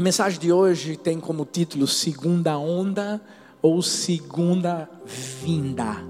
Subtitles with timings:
[0.00, 3.20] A mensagem de hoje tem como título Segunda Onda
[3.60, 6.02] ou Segunda Vinda.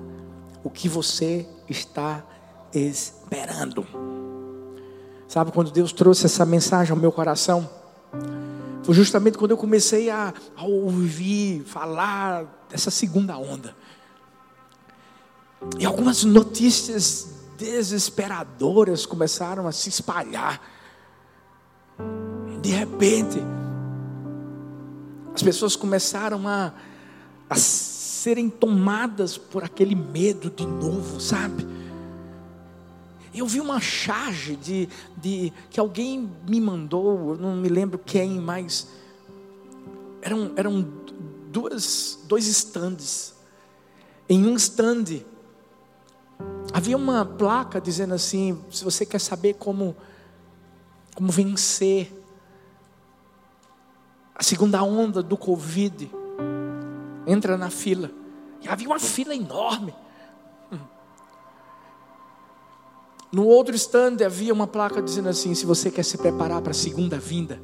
[0.63, 2.25] O que você está
[2.73, 3.85] esperando?
[5.27, 7.69] Sabe quando Deus trouxe essa mensagem ao meu coração?
[8.85, 13.75] Foi justamente quando eu comecei a, a ouvir falar dessa segunda onda.
[15.81, 17.27] E algumas notícias
[17.59, 20.63] desesperadoras começaram a se espalhar.
[22.63, 23.41] De repente,
[25.35, 26.73] as pessoas começaram a,
[27.49, 31.67] a serem tomadas por aquele medo de novo, sabe?
[33.33, 38.89] Eu vi uma charge de, de que alguém me mandou, não me lembro quem, mas
[40.21, 40.87] eram, eram
[41.51, 43.35] duas, dois estandes.
[44.29, 45.25] Em um estande
[46.73, 49.97] havia uma placa dizendo assim: se você quer saber como,
[51.15, 52.20] como vencer
[54.41, 56.11] a segunda onda do Covid,
[57.27, 58.11] entra na fila.
[58.63, 59.95] E havia uma fila enorme.
[63.31, 66.75] No outro stand havia uma placa dizendo assim: se você quer se preparar para a
[66.75, 67.61] segunda vinda,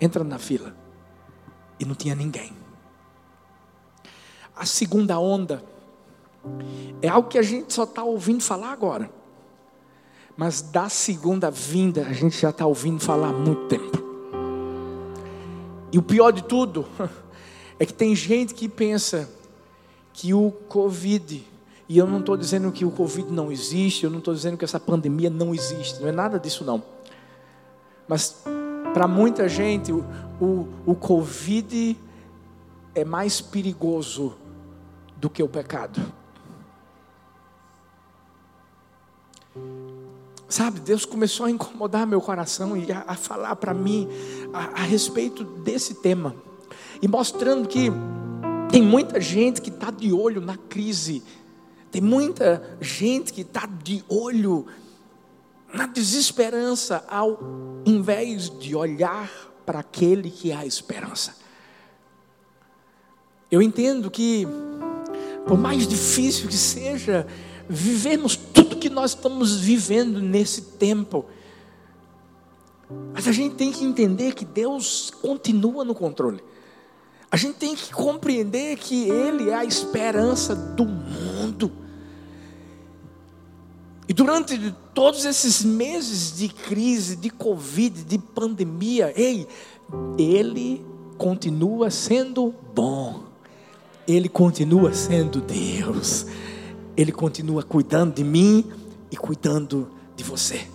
[0.00, 0.74] entra na fila.
[1.78, 2.56] E não tinha ninguém.
[4.56, 5.62] A segunda onda
[7.02, 9.10] é algo que a gente só está ouvindo falar agora.
[10.38, 14.11] Mas da segunda vinda a gente já está ouvindo falar há muito tempo.
[15.92, 16.86] E o pior de tudo
[17.78, 19.28] é que tem gente que pensa
[20.12, 21.52] que o Covid
[21.92, 24.64] e eu não estou dizendo que o Covid não existe, eu não estou dizendo que
[24.64, 26.82] essa pandemia não existe, não é nada disso não.
[28.08, 28.42] Mas
[28.94, 30.02] para muita gente, o,
[30.40, 31.98] o, o Covid
[32.94, 34.34] é mais perigoso
[35.18, 36.00] do que o pecado.
[40.52, 44.06] Sabe, Deus começou a incomodar meu coração e a, a falar para mim
[44.52, 46.36] a, a respeito desse tema,
[47.00, 47.90] e mostrando que
[48.70, 51.22] tem muita gente que está de olho na crise
[51.90, 54.66] tem muita gente que está de olho
[55.72, 57.38] na desesperança, ao
[57.84, 59.30] invés de olhar
[59.66, 61.34] para aquele que há esperança.
[63.50, 64.46] Eu entendo que,
[65.46, 67.26] por mais difícil que seja,
[67.72, 71.24] vivemos tudo que nós estamos vivendo nesse tempo,
[73.14, 76.42] mas a gente tem que entender que Deus continua no controle.
[77.30, 81.72] A gente tem que compreender que Ele é a esperança do mundo.
[84.06, 89.48] E durante todos esses meses de crise, de Covid, de pandemia, ei,
[90.18, 90.84] Ele
[91.16, 93.22] continua sendo bom,
[94.06, 96.26] Ele continua sendo Deus,
[96.96, 98.70] Ele continua cuidando de mim
[99.10, 100.66] e cuidando de você.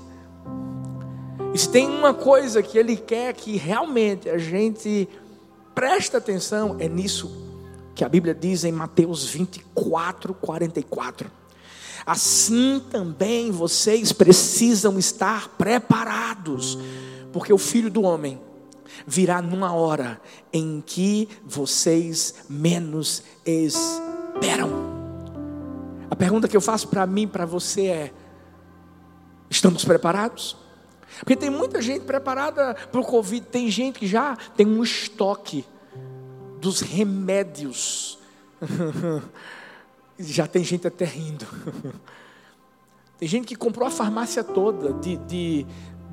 [1.53, 5.07] E se tem uma coisa que Ele quer que realmente a gente
[5.73, 7.31] preste atenção, é nisso
[7.95, 11.31] que a Bíblia diz em Mateus 24, 44.
[12.05, 16.77] Assim também vocês precisam estar preparados,
[17.33, 18.39] porque o filho do homem
[19.05, 20.21] virá numa hora
[20.53, 24.96] em que vocês menos esperam.
[26.09, 28.13] A pergunta que eu faço para mim, para você é:
[29.49, 30.57] estamos preparados?
[31.19, 35.65] Porque tem muita gente preparada para o Covid, tem gente que já tem um estoque
[36.59, 38.17] dos remédios
[40.19, 41.45] Já tem gente até rindo.
[43.17, 45.65] Tem gente que comprou a farmácia toda de, de,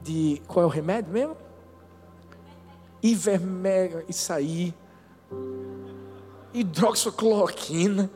[0.02, 1.36] de qual é o remédio mesmo?
[3.02, 4.74] Ivermega, isso aí.
[6.54, 8.10] Hidroxicloroquina.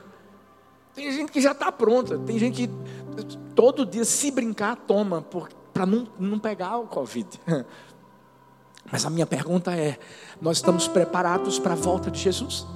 [0.98, 2.18] Tem gente que já está pronta.
[2.18, 2.70] Tem gente que
[3.54, 5.24] todo dia, se brincar, toma
[5.72, 7.40] para não, não pegar o Covid.
[8.90, 9.96] Mas a minha pergunta é:
[10.40, 12.66] nós estamos preparados para a volta de Jesus?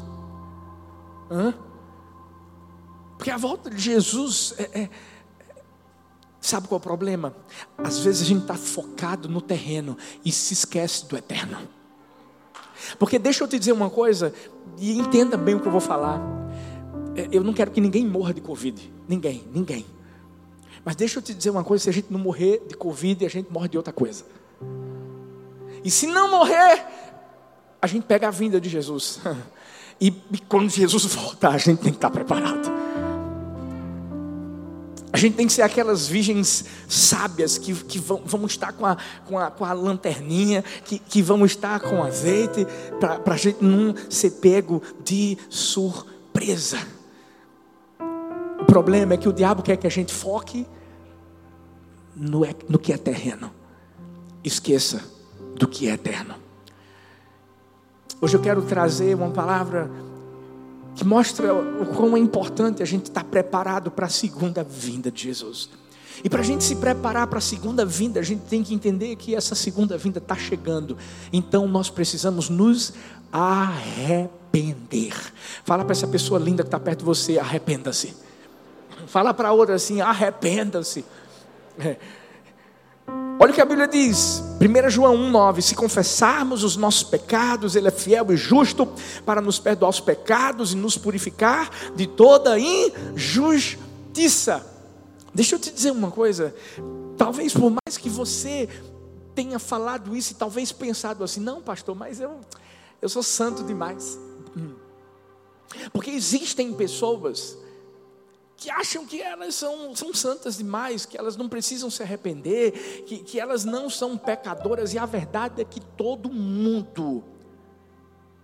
[1.29, 1.53] Hã?
[3.19, 4.91] Porque a volta de Jesus é, é,
[6.41, 7.35] Sabe qual é o problema?
[7.77, 11.59] Às vezes a gente está focado no terreno e se esquece do eterno.
[13.01, 14.33] Porque deixa eu te dizer uma coisa,
[14.79, 16.42] e entenda bem o que eu vou falar.
[17.15, 18.93] É, eu não quero que ninguém morra de Covid.
[19.09, 19.85] Ninguém, ninguém.
[20.85, 23.29] Mas deixa eu te dizer uma coisa: se a gente não morrer de Covid, a
[23.29, 24.25] gente morre de outra coisa.
[25.85, 26.85] E se não morrer,
[27.81, 29.21] a gente pega a vinda de Jesus.
[30.01, 32.69] E, e quando Jesus voltar, a gente tem que estar preparado.
[35.13, 38.97] A gente tem que ser aquelas virgens sábias que, que vão, vão estar com a,
[39.27, 42.67] com, a, com a lanterninha, que, que vão estar com azeite,
[42.99, 46.79] para a gente não ser pego de surpresa.
[48.63, 50.65] O problema é que o diabo quer que a gente foque
[52.15, 53.51] no, no que é terreno,
[54.45, 55.03] esqueça
[55.57, 56.37] do que é eterno.
[58.21, 59.91] Hoje eu quero trazer uma palavra
[60.95, 65.25] que mostra o quão é importante a gente estar preparado para a segunda vinda de
[65.25, 65.69] Jesus.
[66.23, 69.17] E para a gente se preparar para a segunda vinda, a gente tem que entender
[69.17, 70.97] que essa segunda vinda está chegando.
[71.33, 72.93] Então nós precisamos nos
[73.33, 75.15] arrepender.
[75.65, 78.23] Fala para essa pessoa linda que está perto de você: arrependa-se.
[79.07, 81.05] Fala para outra assim: arrependa-se.
[81.79, 81.97] É.
[83.39, 87.89] Olha o que a Bíblia diz, 1 João 1,9: Se confessarmos os nossos pecados, Ele
[87.89, 88.87] é fiel e justo
[89.27, 93.85] para nos perdoar os pecados e nos purificar de toda injustiça.
[95.35, 96.55] Deixa eu te dizer uma coisa,
[97.17, 98.69] talvez por mais que você
[99.35, 102.39] tenha falado isso e talvez pensado assim, não, pastor, mas eu,
[103.01, 104.19] eu sou santo demais.
[104.57, 104.75] Hum.
[105.93, 107.57] Porque existem pessoas
[108.63, 113.19] que acham que elas são, são santas demais, que elas não precisam se arrepender, que,
[113.19, 117.25] que elas não são pecadoras, e a verdade é que todo mundo,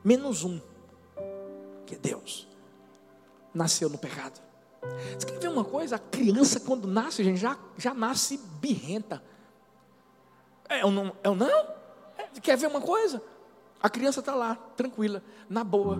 [0.02, 0.60] menos um,
[1.86, 2.48] que é Deus,
[3.54, 4.40] nasceu no pecado.
[5.16, 5.94] Você quer ver uma coisa?
[5.94, 9.22] A criança, quando nasce, gente, já, já nasce birrenta.
[10.68, 11.16] É ou não?
[11.22, 11.66] É não?
[12.18, 13.22] É, quer ver uma coisa?
[13.80, 15.96] A criança está lá, tranquila, na boa.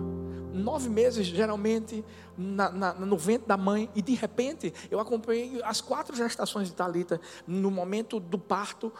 [0.53, 2.03] Nove meses, geralmente,
[2.37, 3.89] na, na, no ventre da mãe.
[3.95, 8.91] E de repente, eu acompanhei as quatro gestações de Talita no momento do parto.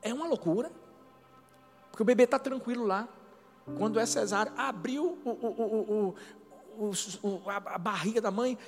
[0.00, 0.70] É uma loucura.
[1.90, 3.08] Porque o bebê está tranquilo lá.
[3.78, 6.14] Quando é cesárea, abriu o, o,
[7.22, 8.58] o, a barriga da mãe,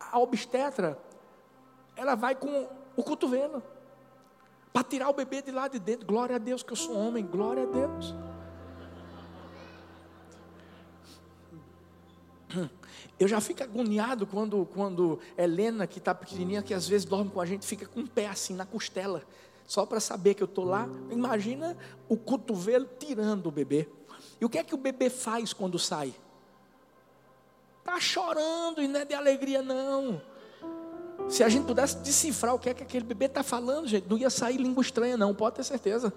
[0.00, 0.98] a obstetra,
[1.94, 3.62] ela vai com o cotovelo
[4.72, 6.06] para tirar o bebê de lá de dentro.
[6.06, 8.14] Glória a Deus que eu sou homem, glória a Deus.
[13.20, 17.38] Eu já fico agoniado quando, quando Helena, que está pequenininha, que às vezes dorme com
[17.38, 19.22] a gente, fica com o pé assim na costela,
[19.66, 20.88] só para saber que eu estou lá.
[21.10, 21.76] Imagina
[22.08, 23.86] o cotovelo tirando o bebê.
[24.40, 26.14] E o que é que o bebê faz quando sai?
[27.80, 30.22] Está chorando e não é de alegria, não.
[31.28, 34.16] Se a gente pudesse decifrar o que é que aquele bebê está falando, gente, não
[34.16, 36.10] ia sair língua estranha, não, pode ter certeza.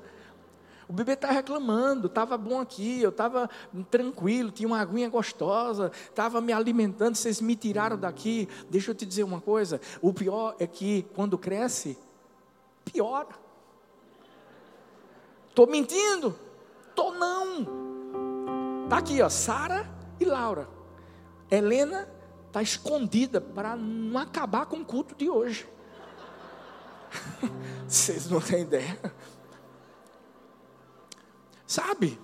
[0.87, 3.49] O bebê está reclamando, estava bom aqui, eu estava
[3.89, 8.47] tranquilo, tinha uma aguinha gostosa, estava me alimentando, vocês me tiraram daqui.
[8.69, 11.97] Deixa eu te dizer uma coisa: o pior é que quando cresce,
[12.85, 13.43] piora.
[15.49, 16.35] Estou mentindo?
[16.89, 17.83] Estou não.
[18.85, 19.87] Está aqui, ó, Sara
[20.19, 20.67] e Laura.
[21.49, 22.09] Helena
[22.47, 25.67] está escondida para não acabar com o culto de hoje.
[27.87, 28.99] Vocês não têm ideia.
[31.65, 32.19] Sabe?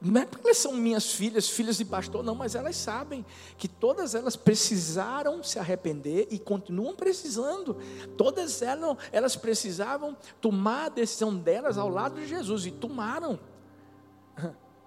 [0.00, 3.24] Não é porque elas são minhas filhas, filhas de pastor, não, mas elas sabem
[3.56, 7.78] que todas elas precisaram se arrepender e continuam precisando.
[8.16, 13.40] Todas elas, elas precisavam tomar a decisão delas ao lado de Jesus e tomaram.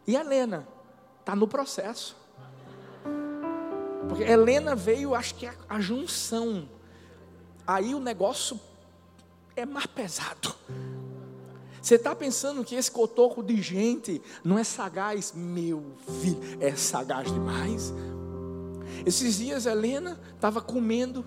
[0.05, 0.67] E Helena
[1.19, 2.15] está no processo.
[4.07, 6.69] Porque Helena veio, acho que a, a junção.
[7.65, 8.59] Aí o negócio
[9.55, 10.55] é mais pesado.
[11.81, 15.33] Você está pensando que esse cotoco de gente não é sagaz?
[15.33, 15.83] Meu
[16.21, 17.93] filho, é sagaz demais.
[19.05, 21.25] Esses dias Helena estava comendo,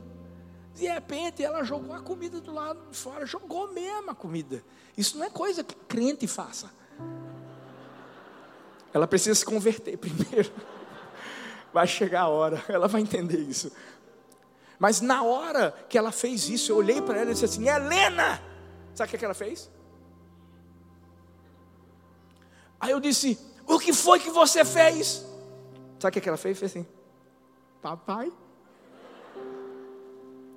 [0.75, 4.63] de repente ela jogou a comida do lado de fora, jogou mesmo a comida.
[4.97, 6.71] Isso não é coisa que crente faça.
[8.93, 10.53] Ela precisa se converter primeiro.
[11.73, 13.71] Vai chegar a hora, ela vai entender isso.
[14.79, 18.43] Mas na hora que ela fez isso, eu olhei para ela e disse assim: Helena!
[18.95, 19.71] Sabe o que ela fez?
[22.81, 25.27] Aí eu disse: O que foi que você fez?
[25.99, 26.59] Sabe o que ela fez?
[26.59, 26.87] Fez assim:
[27.83, 28.33] Papai.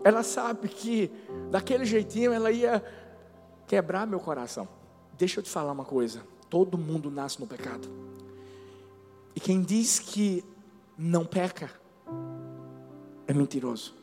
[0.04, 1.12] Ela sabe que
[1.50, 2.84] daquele jeitinho ela ia
[3.68, 4.68] quebrar meu coração.
[5.18, 7.90] Deixa eu te falar uma coisa: todo mundo nasce no pecado.
[9.36, 10.44] E quem diz que
[10.98, 11.70] não peca
[13.28, 13.96] é mentiroso.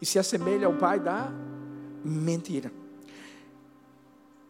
[0.00, 1.30] E se assemelha ao pai da
[2.04, 2.70] mentira.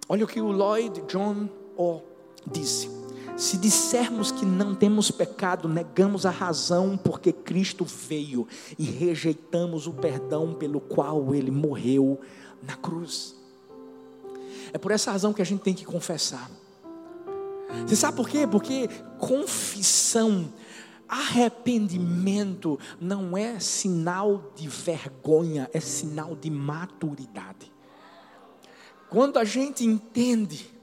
[0.08, 2.15] Olha o que o Lloyd John O
[2.50, 2.90] disse:
[3.36, 8.46] Se dissermos que não temos pecado, negamos a razão porque Cristo veio
[8.78, 12.20] e rejeitamos o perdão pelo qual ele morreu
[12.62, 13.34] na cruz.
[14.72, 16.50] É por essa razão que a gente tem que confessar.
[17.86, 18.46] Você sabe por quê?
[18.46, 18.88] Porque
[19.18, 20.52] confissão,
[21.08, 27.72] arrependimento não é sinal de vergonha, é sinal de maturidade.
[29.08, 30.75] Quando a gente entende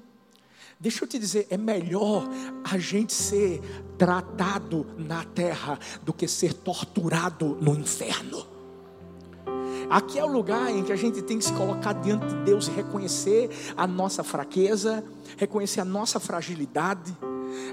[0.83, 2.27] Deixa eu te dizer, é melhor
[2.61, 3.61] a gente ser
[3.97, 8.45] tratado na terra do que ser torturado no inferno.
[9.89, 12.67] Aqui é o lugar em que a gente tem que se colocar diante de Deus
[12.67, 15.05] reconhecer a nossa fraqueza,
[15.37, 17.15] reconhecer a nossa fragilidade,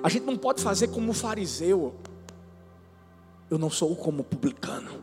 [0.04, 1.92] A gente não pode fazer como o fariseu.
[3.50, 5.02] Eu não sou como publicano.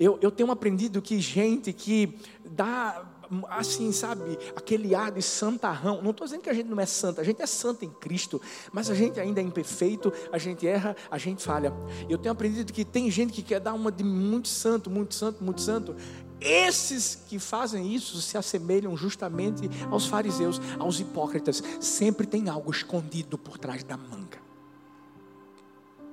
[0.00, 3.04] Eu, eu tenho aprendido que gente que dá
[3.48, 6.02] assim, sabe, aquele ar de santarrão.
[6.02, 8.40] Não estou dizendo que a gente não é santa, a gente é santa em Cristo,
[8.72, 11.72] mas a gente ainda é imperfeito, a gente erra, a gente falha.
[12.08, 15.42] Eu tenho aprendido que tem gente que quer dar uma de muito santo, muito santo,
[15.42, 15.96] muito santo.
[16.40, 21.62] Esses que fazem isso se assemelham justamente aos fariseus, aos hipócritas.
[21.80, 24.38] Sempre tem algo escondido por trás da manga.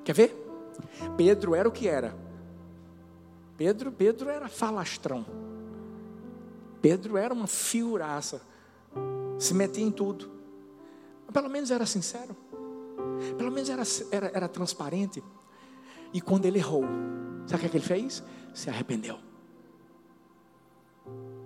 [0.03, 0.45] Quer ver?
[1.17, 2.15] Pedro era o que era.
[3.57, 5.48] Pedro, Pedro era falastrão.
[6.81, 8.41] Pedro era uma figuraça,
[9.37, 10.29] se metia em tudo.
[11.25, 12.35] Mas pelo menos era sincero,
[13.37, 15.23] pelo menos era, era, era transparente.
[16.13, 16.83] E quando ele errou,
[17.45, 18.23] sabe o que ele fez?
[18.53, 19.19] Se arrependeu.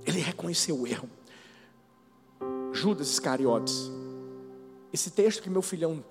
[0.06, 1.10] Ele reconheceu o erro.
[2.72, 3.92] Judas Iscariotes.
[4.92, 6.04] Esse texto que meu filhão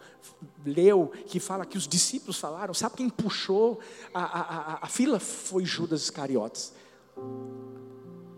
[0.65, 3.81] leu, que fala que os discípulos falaram, sabe quem puxou
[4.13, 5.21] a, a, a, a fila?
[5.21, 6.73] Foi Judas Iscariotes.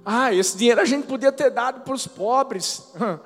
[0.05, 2.93] Ah, esse dinheiro a gente podia ter dado para os pobres.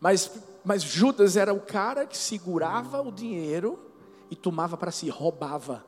[0.00, 0.32] Mas,
[0.64, 3.78] mas Judas era o cara que segurava o dinheiro
[4.28, 5.84] e tomava para si, roubava.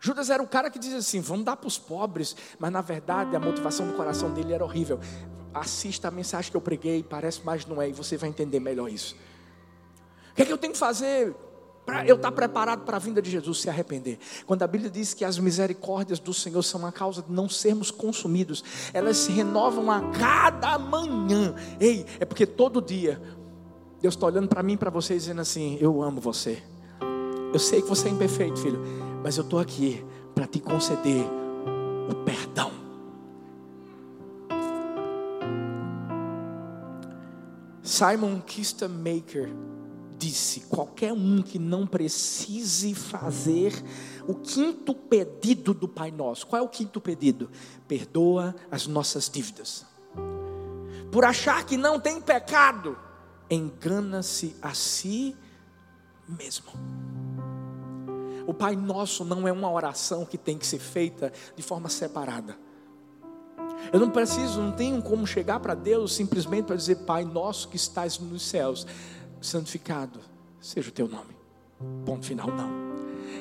[0.00, 3.36] Judas era o cara que dizia assim: vamos dar para os pobres, mas na verdade
[3.36, 4.98] a motivação do coração dele era horrível.
[5.54, 8.88] Assista a mensagem que eu preguei, parece, mas não é, e você vai entender melhor
[8.88, 9.14] isso.
[10.32, 11.32] O que é que eu tenho que fazer?
[11.84, 14.18] Para eu estar preparado para a vinda de Jesus, se arrepender.
[14.46, 17.90] Quando a Bíblia diz que as misericórdias do Senhor são a causa de não sermos
[17.90, 18.62] consumidos,
[18.94, 21.54] elas se renovam a cada manhã.
[21.80, 23.20] Ei, é porque todo dia
[24.00, 26.62] Deus está olhando para mim e para você dizendo assim: Eu amo você.
[27.52, 28.80] Eu sei que você é imperfeito, filho,
[29.22, 31.24] mas eu estou aqui para te conceder
[32.10, 32.70] o perdão.
[37.82, 39.50] Simon Kistemaker
[40.22, 43.72] disse: qualquer um que não precise fazer
[44.26, 46.46] o quinto pedido do Pai Nosso.
[46.46, 47.50] Qual é o quinto pedido?
[47.88, 49.84] Perdoa as nossas dívidas.
[51.10, 52.96] Por achar que não tem pecado,
[53.50, 55.36] engana-se a si
[56.28, 56.72] mesmo.
[58.46, 62.56] O Pai Nosso não é uma oração que tem que ser feita de forma separada.
[63.92, 67.76] Eu não preciso, não tenho como chegar para Deus simplesmente para dizer Pai Nosso que
[67.76, 68.86] estás nos céus
[69.42, 70.20] santificado
[70.60, 71.36] seja o teu nome.
[72.06, 72.70] Ponto final, não.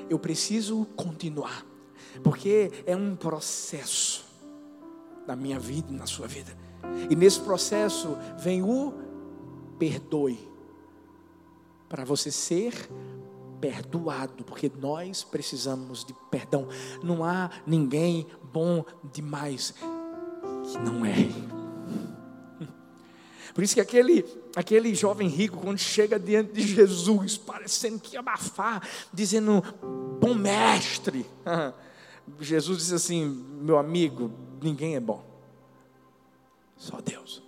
[0.09, 1.65] Eu preciso continuar,
[2.23, 4.25] porque é um processo
[5.27, 6.57] na minha vida e na sua vida.
[7.09, 8.93] E nesse processo vem o
[9.77, 10.49] perdoe,
[11.87, 12.73] para você ser
[13.59, 16.67] perdoado, porque nós precisamos de perdão.
[17.03, 21.60] Não há ninguém bom demais que não é.
[23.53, 28.87] Por isso que aquele, aquele jovem rico, quando chega diante de Jesus, parecendo que abafar,
[29.13, 29.61] dizendo,
[30.19, 31.25] bom mestre.
[32.39, 33.25] Jesus diz assim:
[33.61, 34.31] meu amigo,
[34.61, 35.23] ninguém é bom,
[36.77, 37.43] só Deus.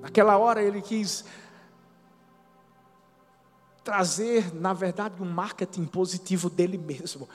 [0.00, 1.24] Naquela hora ele quis
[3.82, 7.28] trazer, na verdade, um marketing positivo dele mesmo.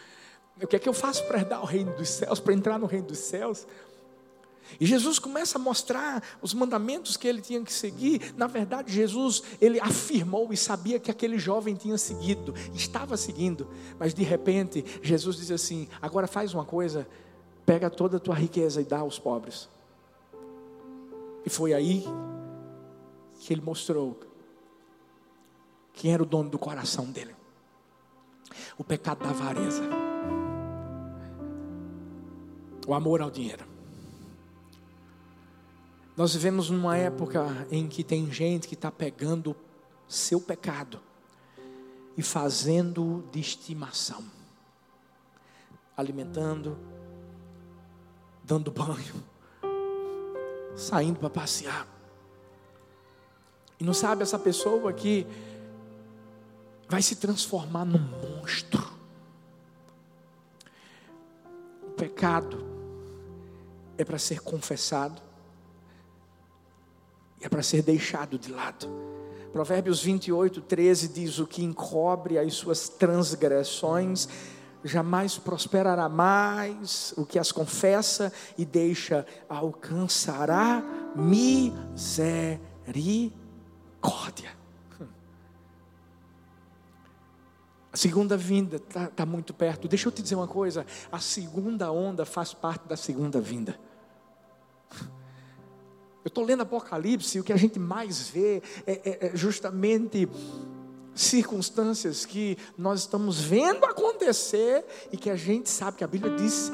[0.61, 2.85] O que é que eu faço para herdar o reino dos céus, para entrar no
[2.85, 3.65] reino dos céus?
[4.79, 8.33] E Jesus começa a mostrar os mandamentos que ele tinha que seguir.
[8.35, 13.67] Na verdade, Jesus, ele afirmou e sabia que aquele jovem tinha seguido, estava seguindo.
[13.99, 17.07] Mas de repente, Jesus diz assim: agora faz uma coisa,
[17.65, 19.69] pega toda a tua riqueza e dá aos pobres.
[21.45, 22.05] E foi aí
[23.39, 24.17] que ele mostrou
[25.93, 27.35] quem era o dono do coração dele.
[28.77, 29.83] O pecado da avareza.
[32.87, 33.72] O amor ao dinheiro.
[36.15, 39.55] Nós vivemos numa época em que tem gente que está pegando
[40.07, 40.99] seu pecado
[42.15, 44.23] e fazendo de estimação,
[45.97, 46.77] alimentando,
[48.43, 49.15] dando banho,
[50.75, 51.87] saindo para passear.
[53.79, 55.25] E não sabe essa pessoa que
[56.87, 58.87] vai se transformar num monstro.
[61.81, 62.63] O pecado
[63.97, 65.32] é para ser confessado
[67.43, 68.87] é para ser deixado de lado.
[69.51, 74.27] Provérbios 28, 13 diz: O que encobre as suas transgressões
[74.83, 80.83] jamais prosperará mais, o que as confessa e deixa alcançará
[81.15, 82.63] misericórdia.
[87.91, 89.87] A segunda vinda está tá muito perto.
[89.87, 93.79] Deixa eu te dizer uma coisa: a segunda onda faz parte da segunda vinda.
[96.23, 100.27] Eu estou lendo Apocalipse e o que a gente mais vê é, é, é justamente
[101.13, 106.71] circunstâncias que nós estamos vendo acontecer e que a gente sabe que a Bíblia diz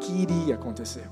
[0.00, 1.08] que iria acontecer.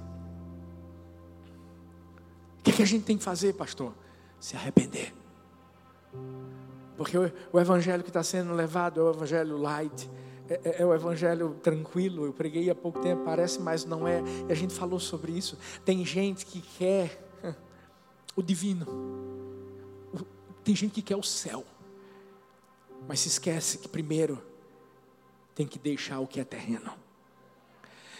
[2.58, 3.92] O que, é que a gente tem que fazer, pastor?
[4.40, 5.12] Se arrepender.
[6.96, 10.08] Porque o, o evangelho que está sendo levado é o evangelho light,
[10.48, 12.24] é, é, é, o evangelho tranquilo.
[12.24, 14.22] Eu preguei há pouco tempo, parece, mas não é.
[14.48, 15.58] E a gente falou sobre isso.
[15.84, 17.23] Tem gente que quer
[18.36, 18.86] o divino,
[20.62, 21.64] tem gente que quer o céu,
[23.06, 24.42] mas se esquece que primeiro
[25.54, 26.92] tem que deixar o que é terreno.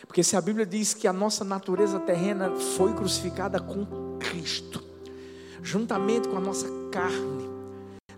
[0.07, 4.85] Porque se a Bíblia diz que a nossa natureza terrena foi crucificada com Cristo,
[5.63, 7.49] juntamente com a nossa carne,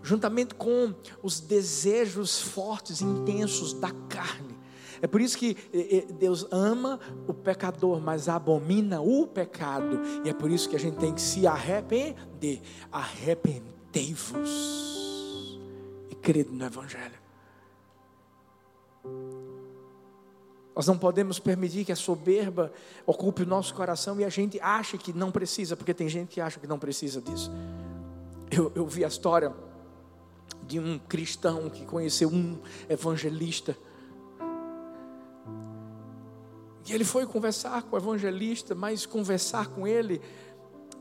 [0.03, 4.46] juntamente com os desejos fortes e intensos da carne.
[5.01, 9.99] É por isso que eh, eh, Deus ama o pecador, mas abomina o pecado.
[10.23, 12.61] E é por isso que a gente tem que se arrepender.
[12.91, 14.49] Arrependei-vos
[16.09, 17.27] e crede no Evangelho.
[20.75, 22.71] Nós não podemos permitir que a soberba
[23.03, 26.39] ocupe o nosso coração e a gente ache que não precisa, porque tem gente que
[26.39, 27.51] acha que não precisa disso.
[28.51, 29.51] Eu, eu vi a história
[30.67, 33.75] de um cristão que conheceu um evangelista.
[36.87, 40.21] E ele foi conversar com o evangelista, mas conversar com ele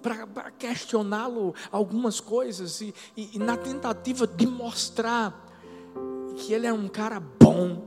[0.02, 5.44] para questioná-lo algumas coisas e, e, e na tentativa de mostrar
[6.36, 7.82] que ele é um cara bom,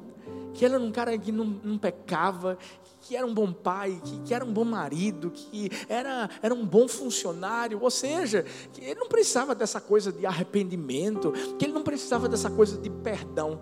[0.54, 2.58] que ele era um cara que não, não pecava,
[3.02, 6.66] que era um bom pai, que, que, era um bom marido, que era, era um
[6.66, 11.84] bom funcionário, ou seja, que ele não precisava dessa coisa de arrependimento, que ele não
[11.84, 13.62] precisava dessa coisa de perdão.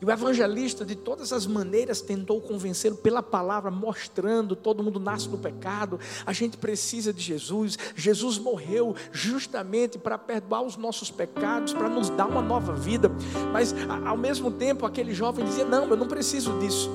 [0.00, 5.28] E o evangelista, de todas as maneiras, tentou convencê-lo pela palavra, mostrando: todo mundo nasce
[5.28, 7.78] no pecado, a gente precisa de Jesus.
[7.94, 13.10] Jesus morreu justamente para perdoar os nossos pecados, para nos dar uma nova vida.
[13.52, 16.90] Mas, ao mesmo tempo, aquele jovem dizia: Não, eu não preciso disso.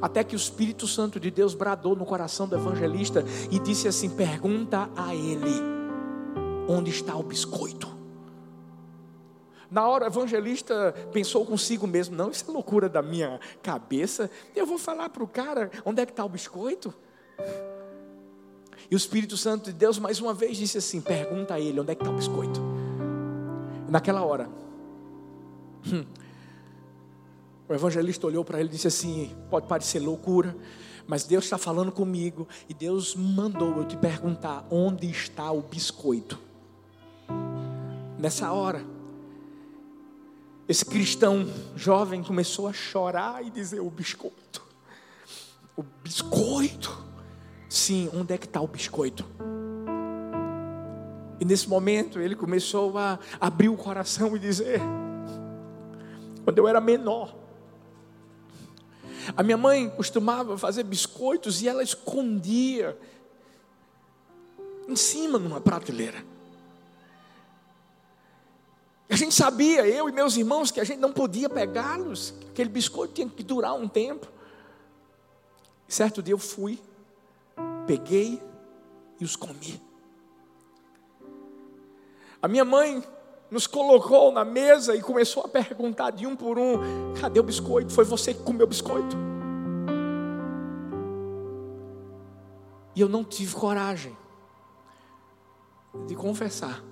[0.00, 4.10] Até que o Espírito Santo de Deus bradou no coração do evangelista e disse assim:
[4.10, 5.62] Pergunta a ele,
[6.68, 7.97] onde está o biscoito?
[9.70, 14.30] Na hora, o evangelista pensou consigo mesmo: Não, isso é loucura da minha cabeça.
[14.56, 16.94] Eu vou falar para o cara onde é que está o biscoito.
[18.90, 21.92] E o Espírito Santo de Deus mais uma vez disse assim: Pergunta a ele onde
[21.92, 22.60] é que está o biscoito.
[23.88, 24.48] Naquela hora,
[25.86, 26.04] hum,
[27.68, 30.56] o evangelista olhou para ele e disse assim: pode parecer loucura,
[31.06, 36.38] mas Deus está falando comigo e Deus mandou eu te perguntar onde está o biscoito.
[38.18, 38.82] Nessa hora,
[40.68, 44.62] esse cristão jovem começou a chorar e dizer: o biscoito,
[45.74, 47.08] o biscoito.
[47.70, 49.24] Sim, onde é que está o biscoito?
[51.40, 54.80] E nesse momento ele começou a abrir o coração e dizer:
[56.44, 57.34] quando eu era menor,
[59.34, 62.98] a minha mãe costumava fazer biscoitos e ela escondia
[64.86, 66.22] em cima numa prateleira.
[69.18, 73.28] Gente sabia, eu e meus irmãos, que a gente não podia pegá-los, aquele biscoito tinha
[73.28, 74.28] que durar um tempo.
[75.88, 76.78] Certo dia eu fui,
[77.84, 78.40] peguei
[79.18, 79.82] e os comi.
[82.40, 83.02] A minha mãe
[83.50, 87.92] nos colocou na mesa e começou a perguntar de um por um: cadê o biscoito?
[87.92, 89.16] Foi você que comeu o biscoito?
[92.94, 94.16] E eu não tive coragem
[96.06, 96.84] de confessar.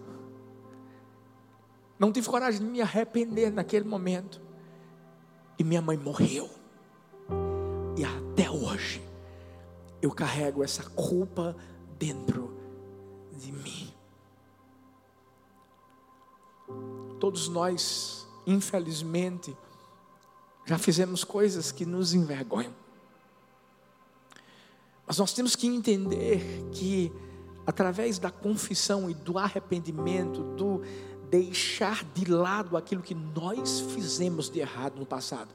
[1.98, 4.40] Não tive coragem de me arrepender naquele momento.
[5.58, 6.50] E minha mãe morreu.
[7.96, 9.02] E até hoje
[10.02, 11.56] eu carrego essa culpa
[11.98, 12.54] dentro
[13.32, 13.92] de mim.
[17.18, 19.56] Todos nós, infelizmente,
[20.66, 22.74] já fizemos coisas que nos envergonham.
[25.06, 27.12] Mas nós temos que entender que,
[27.64, 30.82] através da confissão e do arrependimento, do
[31.30, 35.54] deixar de lado aquilo que nós fizemos de errado no passado,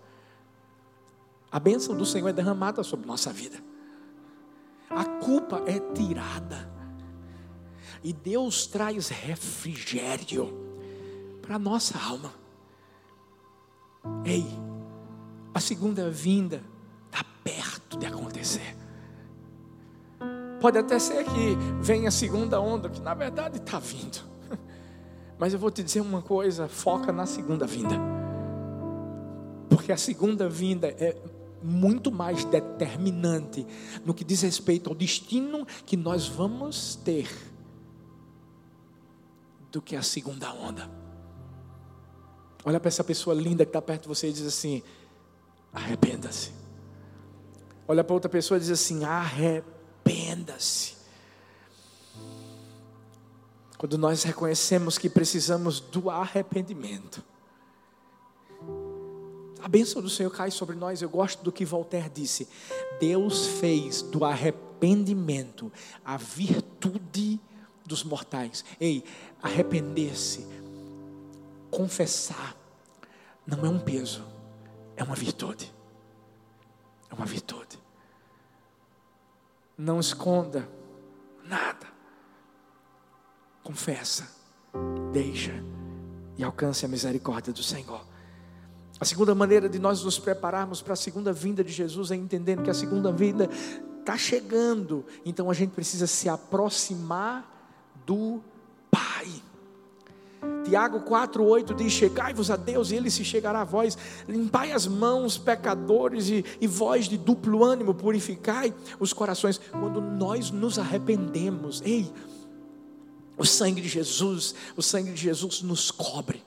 [1.52, 3.58] a bênção do Senhor é derramada sobre nossa vida,
[4.90, 6.72] a culpa é tirada,
[8.04, 10.58] e Deus traz refrigério
[11.42, 12.34] para a nossa alma.
[14.26, 14.46] Ei,
[15.54, 16.64] a segunda vinda
[17.06, 18.76] está perto de acontecer.
[20.60, 24.31] Pode até ser que venha a segunda onda, que na verdade está vindo.
[25.42, 27.96] Mas eu vou te dizer uma coisa: foca na segunda vinda.
[29.68, 31.20] Porque a segunda vinda é
[31.64, 33.66] muito mais determinante
[34.06, 37.28] no que diz respeito ao destino que nós vamos ter
[39.72, 40.88] do que a segunda onda.
[42.64, 44.84] Olha para essa pessoa linda que está perto de você e diz assim:
[45.74, 46.52] arrependa-se.
[47.88, 51.01] Olha para outra pessoa e diz assim: arrependa-se.
[53.82, 57.24] Quando nós reconhecemos que precisamos do arrependimento,
[59.60, 61.02] a bênção do Senhor cai sobre nós.
[61.02, 62.48] Eu gosto do que Voltaire disse:
[63.00, 65.74] Deus fez do arrependimento
[66.06, 67.40] a virtude
[67.84, 68.64] dos mortais.
[68.80, 69.04] Ei,
[69.42, 70.46] arrepender-se,
[71.72, 72.56] confessar,
[73.48, 74.24] não é um peso,
[74.96, 75.74] é uma virtude.
[77.10, 77.80] É uma virtude.
[79.76, 80.70] Não esconda
[81.44, 81.91] nada.
[83.64, 84.28] Confessa,
[85.12, 85.54] deixa
[86.38, 88.06] e alcance a misericórdia do Senhor.
[89.00, 92.64] A segunda maneira de nós nos prepararmos para a segunda vinda de Jesus é entendendo
[92.64, 93.50] que a segunda vinda
[94.00, 95.06] está chegando.
[95.26, 97.50] Então a gente precisa se aproximar
[98.06, 98.42] do
[98.90, 99.28] Pai.
[100.64, 103.98] Tiago 4,8 diz: Chegai-vos a Deus, e Ele se chegará a vós.
[104.28, 109.60] Limpai as mãos, pecadores, e, e vós de duplo ânimo, purificai os corações.
[109.72, 112.12] Quando nós nos arrependemos, ei,
[113.42, 116.44] o sangue de Jesus, o sangue de Jesus nos cobre.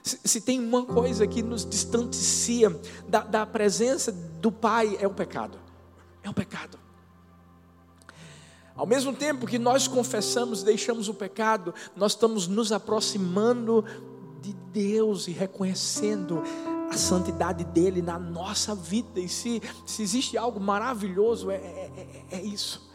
[0.00, 2.70] Se, se tem uma coisa que nos distancia
[3.08, 5.58] da, da presença do Pai, é o pecado.
[6.22, 6.78] É o pecado.
[8.76, 13.84] Ao mesmo tempo que nós confessamos, deixamos o pecado, nós estamos nos aproximando
[14.40, 16.44] de Deus e reconhecendo
[16.88, 19.18] a santidade dele na nossa vida.
[19.18, 22.86] E se, se existe algo maravilhoso, é, é, é, é isso.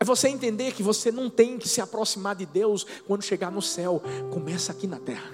[0.00, 3.60] É você entender que você não tem que se aproximar de Deus quando chegar no
[3.60, 5.30] céu, começa aqui na terra.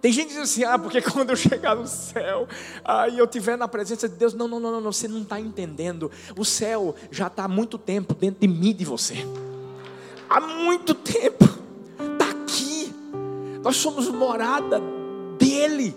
[0.00, 2.48] Tem gente que diz assim: ah, porque quando eu chegar no céu,
[2.84, 4.34] aí eu estiver na presença de Deus.
[4.34, 6.10] Não, não, não, não, você não está entendendo.
[6.36, 9.14] O céu já está há muito tempo dentro de mim de você.
[10.28, 11.44] Há muito tempo.
[12.12, 12.92] Está aqui.
[13.62, 14.82] Nós somos morada
[15.38, 15.96] dEle.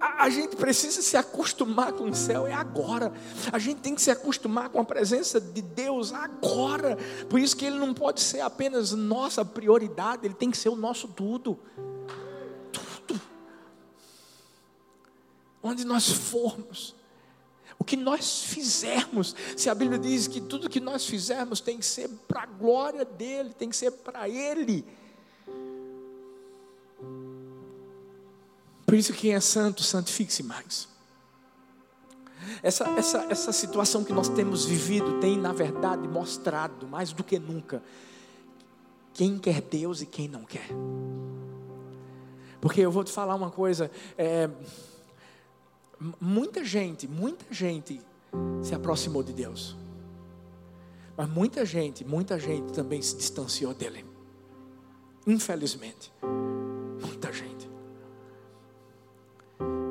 [0.00, 3.12] A, gente precisa se acostumar com o céu, é agora.
[3.52, 6.96] A gente tem que se acostumar com a presença de Deus agora.
[7.28, 10.76] Por isso que Ele não pode ser apenas nossa prioridade, Ele tem que ser o
[10.76, 11.58] nosso tudo.
[15.62, 16.94] onde nós formos,
[17.78, 21.86] o que nós fizermos, se a Bíblia diz que tudo que nós fizermos tem que
[21.86, 24.84] ser para a glória dEle, tem que ser para Ele.
[28.88, 30.88] Por isso, quem é santo, santifique-se mais.
[32.62, 37.38] Essa, essa, essa situação que nós temos vivido tem, na verdade, mostrado mais do que
[37.38, 37.82] nunca
[39.12, 40.68] quem quer Deus e quem não quer.
[42.62, 43.90] Porque eu vou te falar uma coisa.
[44.16, 44.48] É,
[46.20, 48.00] Muita gente, muita gente
[48.62, 49.76] se aproximou de Deus.
[51.16, 54.06] Mas muita gente, muita gente também se distanciou dele.
[55.26, 56.12] Infelizmente.
[57.04, 57.47] Muita gente.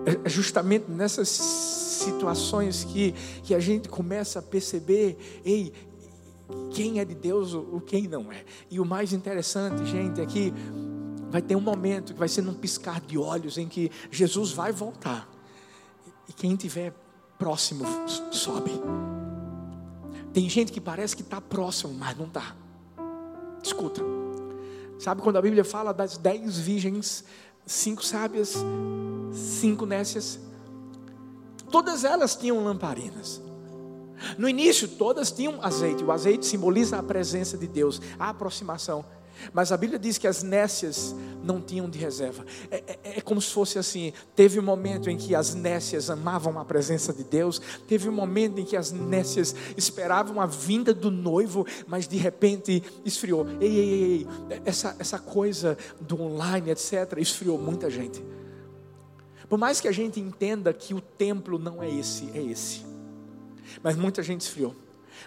[0.07, 3.11] É, é justamente nessas situações que,
[3.43, 5.73] que a gente começa a perceber, ei,
[6.71, 8.45] quem é de Deus, o quem não é.
[8.71, 10.53] E o mais interessante, gente, é que
[11.29, 14.71] vai ter um momento que vai ser num piscar de olhos em que Jesus vai
[14.71, 15.29] voltar.
[16.29, 16.93] E quem estiver
[17.37, 17.83] próximo,
[18.31, 18.71] sobe.
[20.31, 22.55] Tem gente que parece que está próximo, mas não está.
[23.61, 24.01] Escuta.
[24.99, 27.23] Sabe quando a Bíblia fala das dez virgens,
[27.67, 28.55] cinco sábias,
[29.33, 30.39] cinco nécias?
[31.69, 33.41] Todas elas tinham lamparinas.
[34.37, 36.03] No início, todas tinham azeite.
[36.03, 39.05] O azeite simboliza a presença de Deus, a aproximação.
[39.53, 42.45] Mas a Bíblia diz que as nécias não tinham de reserva.
[42.69, 46.59] É, é, é, como se fosse assim: teve um momento em que as nécias amavam
[46.59, 51.09] a presença de Deus, teve um momento em que as nécias esperavam a vinda do
[51.09, 53.47] noivo, mas de repente esfriou.
[53.59, 54.27] Ei, ei, ei.
[54.65, 58.23] Essa, essa coisa do online, etc., esfriou muita gente.
[59.49, 62.85] Por mais que a gente entenda que o templo não é esse, é esse.
[63.81, 64.75] Mas muita gente esfriou.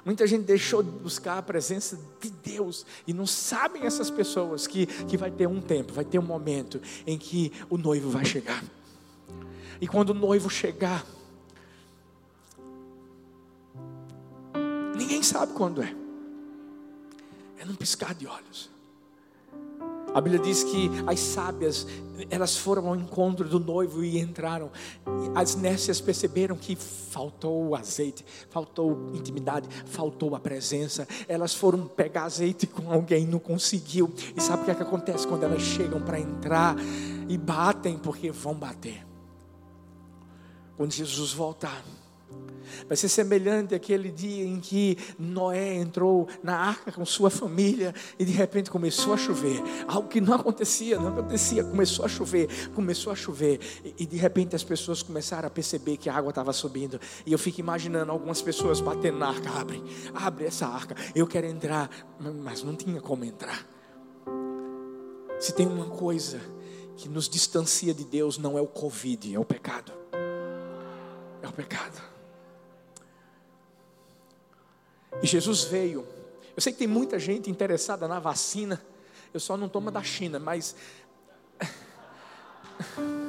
[0.05, 4.87] Muita gente deixou de buscar a presença de Deus e não sabem essas pessoas que,
[4.87, 8.62] que vai ter um tempo, vai ter um momento em que o noivo vai chegar.
[9.81, 11.07] E quando o noivo chegar,
[14.96, 15.94] ninguém sabe quando é.
[17.59, 18.70] É num piscar de olhos.
[20.12, 21.87] A Bíblia diz que as sábias,
[22.29, 24.70] elas foram ao encontro do noivo e entraram.
[25.35, 31.07] As nécias perceberam que faltou o azeite, faltou intimidade, faltou a presença.
[31.29, 34.12] Elas foram pegar azeite com alguém, não conseguiu.
[34.37, 36.77] E sabe o que, é que acontece quando elas chegam para entrar
[37.29, 37.96] e batem?
[37.96, 39.07] Porque vão bater.
[40.77, 41.85] quando Jesus voltar.
[42.87, 48.25] Vai ser semelhante àquele dia em que Noé entrou na arca com sua família e
[48.25, 49.62] de repente começou a chover.
[49.87, 51.64] Algo que não acontecia, não acontecia.
[51.64, 53.61] Começou a chover, começou a chover.
[53.99, 57.01] E, de repente as pessoas começaram a perceber que a água estava subindo.
[57.27, 59.83] E eu fico imaginando algumas pessoas batendo na arca: abre,
[60.14, 60.95] abre essa arca.
[61.14, 63.66] Eu quero entrar, mas não tinha como entrar.
[65.38, 66.40] Se tem uma coisa
[66.97, 69.93] que nos distancia de Deus, não é o Covid, é o pecado.
[71.43, 72.10] É o pecado.
[75.23, 76.07] E Jesus veio.
[76.57, 78.81] Eu sei que tem muita gente interessada na vacina.
[79.33, 80.77] Eu só não tomo da China, mas.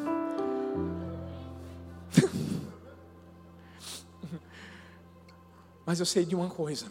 [5.83, 6.85] Mas eu sei de uma coisa.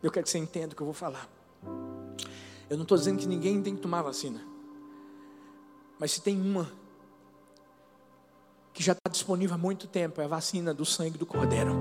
[0.00, 1.28] Eu quero que você entenda o que eu vou falar.
[2.68, 4.40] Eu não estou dizendo que ninguém tem que tomar vacina.
[5.98, 6.70] Mas se tem uma
[8.72, 11.72] que já está disponível há muito tempo, é a vacina do sangue do Cordeiro.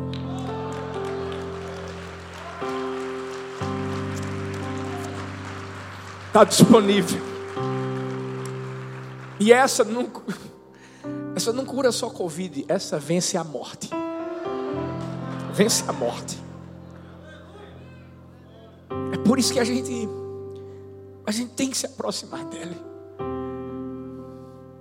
[6.29, 7.19] Está disponível.
[9.39, 10.07] E essa não,
[11.35, 13.89] essa não cura só Covid, essa vence a morte.
[15.53, 16.37] Vence a morte.
[19.11, 20.07] É por isso que a gente,
[21.25, 22.77] a gente tem que se aproximar dele.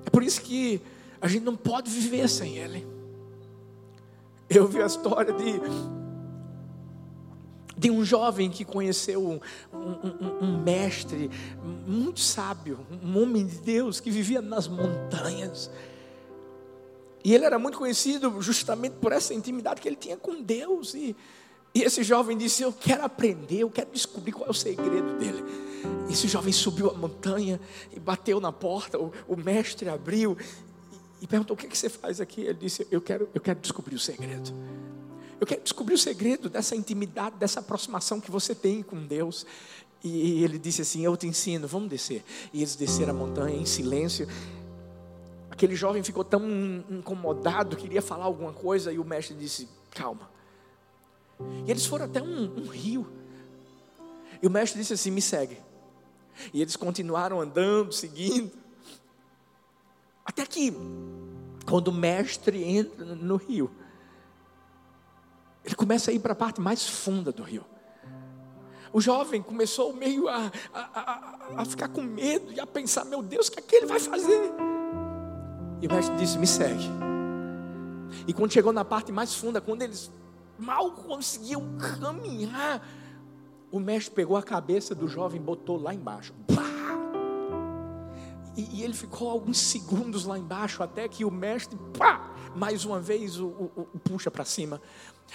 [0.04, 0.82] É por isso que
[1.20, 2.86] a gente não pode viver sem ele.
[4.50, 5.60] Eu vi a história de
[7.78, 9.40] de um jovem que conheceu um,
[9.72, 11.30] um, um, mestre
[11.86, 15.70] muito sábio, um homem de Deus que vivia nas montanhas.
[17.24, 20.94] E ele era muito conhecido justamente por essa intimidade que ele tinha com Deus.
[20.94, 21.14] E,
[21.72, 25.44] e esse jovem disse: Eu quero aprender, eu quero descobrir qual é o segredo dele.
[26.10, 27.60] Esse jovem subiu a montanha
[27.92, 28.98] e bateu na porta.
[28.98, 30.36] O, o mestre abriu
[31.20, 32.40] e, e perguntou: O que, é que você faz aqui?
[32.40, 34.52] Ele disse: Eu quero, eu quero descobrir o segredo.
[35.40, 39.46] Eu quero descobrir o segredo dessa intimidade, dessa aproximação que você tem com Deus.
[40.02, 42.24] E ele disse assim: Eu te ensino, vamos descer.
[42.52, 44.28] E eles desceram a montanha em silêncio.
[45.50, 46.42] Aquele jovem ficou tão
[46.88, 50.30] incomodado, queria falar alguma coisa, e o mestre disse: Calma.
[51.66, 53.06] E eles foram até um, um rio.
[54.42, 55.58] E o mestre disse assim: Me segue.
[56.52, 58.52] E eles continuaram andando, seguindo.
[60.24, 60.72] Até que,
[61.66, 63.70] quando o mestre entra no rio,
[65.68, 67.62] ele começa a ir para a parte mais funda do rio.
[68.90, 73.22] O jovem começou meio a, a, a, a, ficar com medo e a pensar: meu
[73.22, 74.50] Deus, o que é que ele vai fazer?
[75.82, 76.88] E o mestre disse: me segue.
[78.26, 80.10] E quando chegou na parte mais funda, quando eles
[80.58, 82.82] mal conseguiam caminhar,
[83.70, 86.34] o mestre pegou a cabeça do jovem e botou lá embaixo.
[88.56, 92.98] E, e, ele ficou alguns segundos lá embaixo, até que o mestre, pá, mais uma
[92.98, 94.80] vez o, o, o puxa para cima.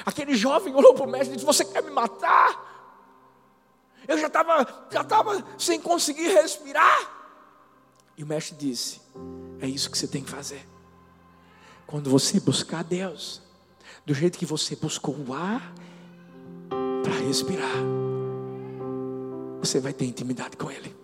[0.06, 2.72] Aquele jovem olhou para o mestre e disse: Você quer me matar?
[4.08, 7.24] Eu já estava já tava sem conseguir respirar.
[8.18, 9.02] E o mestre disse:
[9.60, 10.68] É isso que você tem que fazer.
[11.86, 13.42] Quando você buscar Deus,
[14.06, 15.74] do jeito que você buscou o ar
[17.04, 17.78] para respirar,
[19.60, 20.96] você vai ter intimidade com Ele.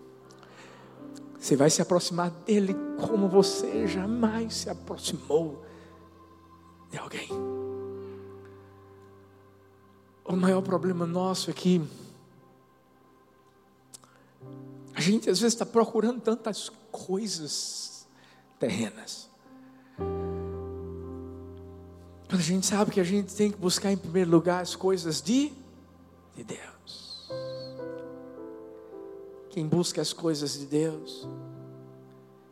[1.40, 5.64] Você vai se aproximar dele como você jamais se aproximou
[6.92, 7.30] de alguém.
[10.30, 11.82] O maior problema nosso é que
[14.94, 18.06] a gente às vezes está procurando tantas coisas
[18.60, 19.28] terrenas.
[22.30, 25.52] A gente sabe que a gente tem que buscar em primeiro lugar as coisas de,
[26.36, 27.28] de Deus.
[29.50, 31.28] Quem busca as coisas de Deus,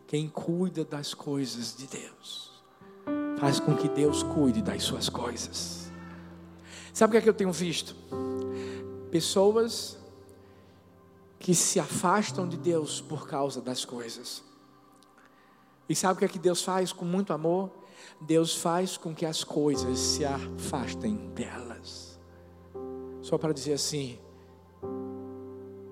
[0.07, 2.59] quem cuida das coisas de Deus,
[3.39, 5.86] faz com que Deus cuide das suas coisas.
[6.97, 7.95] Sabe o que é que eu tenho visto?
[9.11, 9.99] Pessoas
[11.37, 14.41] que se afastam de Deus por causa das coisas.
[15.87, 17.69] E sabe o que é que Deus faz com muito amor?
[18.19, 22.17] Deus faz com que as coisas se afastem delas.
[23.21, 24.17] Só para dizer assim: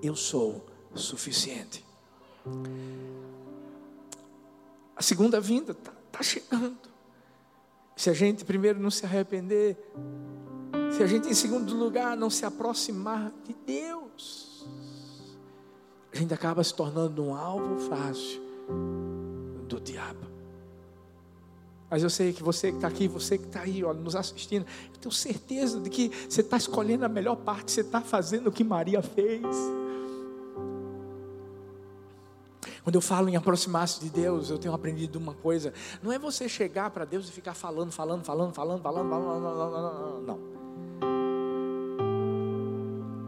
[0.02, 1.84] eu sou suficiente.
[4.96, 6.76] A segunda vinda está tá chegando.
[7.94, 9.78] Se a gente primeiro não se arrepender,
[10.96, 14.66] se a gente, em segundo lugar, não se aproximar de Deus,
[16.10, 18.40] a gente acaba se tornando um alvo fácil
[19.68, 20.26] do diabo.
[21.90, 24.64] Mas eu sei que você que está aqui, você que está aí, ó, nos assistindo,
[24.94, 28.52] eu tenho certeza de que você está escolhendo a melhor parte, você está fazendo o
[28.52, 29.42] que Maria fez.
[32.82, 36.48] Quando eu falo em aproximar-se de Deus, eu tenho aprendido uma coisa: não é você
[36.48, 40.65] chegar para Deus e ficar falando, falando, falando, falando, falando, falando, falando, não.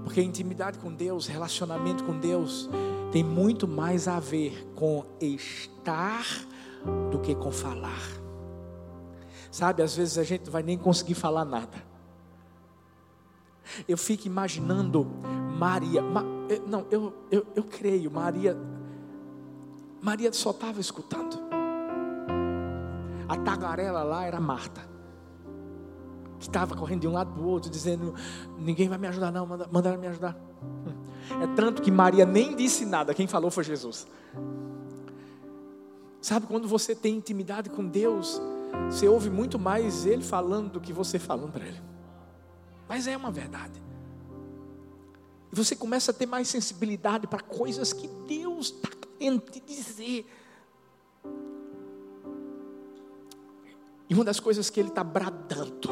[0.09, 2.67] Porque intimidade com Deus, relacionamento com Deus,
[3.13, 6.25] tem muito mais a ver com estar
[7.11, 8.01] do que com falar.
[9.51, 11.85] Sabe, às vezes a gente não vai nem conseguir falar nada.
[13.87, 15.05] Eu fico imaginando
[15.59, 18.57] Maria, Ma, eh, não, eu, eu, eu creio, Maria
[20.01, 21.39] Maria só estava escutando.
[23.29, 24.89] A tagarela lá era Marta.
[26.39, 28.15] Que estava correndo de um lado para o outro, dizendo:
[28.59, 30.37] Ninguém vai me ajudar, não, manda, manda ela me ajudar.
[31.31, 34.07] É tanto que Maria nem disse nada, quem falou foi Jesus.
[36.23, 38.41] Sabe, quando você tem intimidade com Deus,
[38.91, 41.81] você ouve muito mais Ele falando do que você falando para Ele.
[42.89, 43.81] Mas é uma verdade.
[45.53, 50.27] E você começa a ter mais sensibilidade para coisas que Deus está querendo te dizer.
[54.09, 55.91] E uma das coisas que Ele está bradando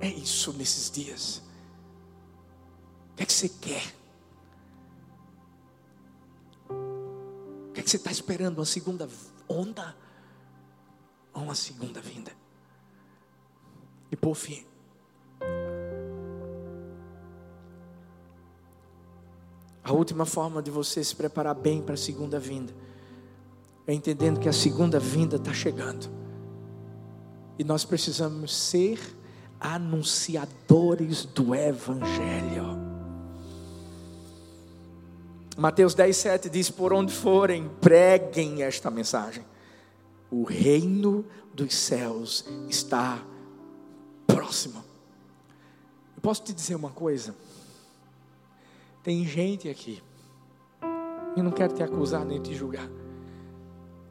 [0.00, 1.42] é, é isso nesses dias.
[3.12, 3.94] O que é que você quer?
[6.68, 8.58] O que é que você está esperando?
[8.58, 9.08] Uma segunda
[9.48, 9.96] onda?
[11.32, 12.32] Ou uma segunda vinda?
[14.10, 14.66] E por fim,
[19.84, 22.72] A última forma de você se preparar bem para a segunda vinda
[23.86, 26.21] é entendendo que a segunda vinda está chegando.
[27.58, 28.98] E nós precisamos ser
[29.60, 32.78] anunciadores do Evangelho.
[35.56, 39.44] Mateus 10, 7 diz: Por onde forem, preguem esta mensagem.
[40.30, 43.22] O reino dos céus está
[44.26, 44.82] próximo.
[46.16, 47.34] Eu posso te dizer uma coisa?
[49.02, 50.00] Tem gente aqui,
[51.36, 52.88] eu não quero te acusar nem te julgar,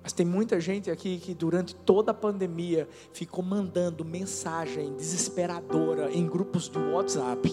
[0.03, 6.27] mas tem muita gente aqui que durante toda a pandemia ficou mandando mensagem desesperadora em
[6.27, 7.47] grupos do WhatsApp.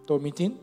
[0.00, 0.58] Estou mentindo?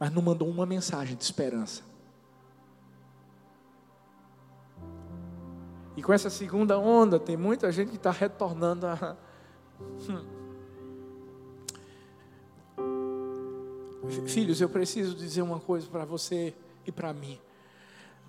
[0.00, 1.82] Mas não mandou uma mensagem de esperança.
[5.96, 9.16] E com essa segunda onda, tem muita gente que está retornando a.
[14.26, 16.54] Filhos, eu preciso dizer uma coisa para você
[16.86, 17.38] e para mim.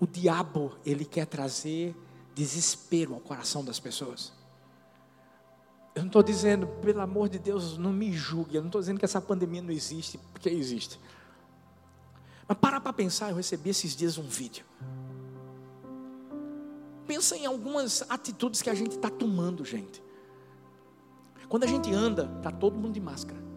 [0.00, 1.94] O diabo, ele quer trazer
[2.34, 4.32] desespero ao coração das pessoas.
[5.94, 8.56] Eu não estou dizendo, pelo amor de Deus, não me julgue.
[8.56, 10.98] Eu não estou dizendo que essa pandemia não existe, porque existe.
[12.48, 14.64] Mas para para pensar, eu recebi esses dias um vídeo.
[17.06, 20.02] Pensa em algumas atitudes que a gente está tomando, gente.
[21.48, 23.49] Quando a gente anda, está todo mundo de máscara.